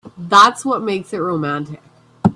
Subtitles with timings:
[0.17, 1.79] That's what makes it romantic.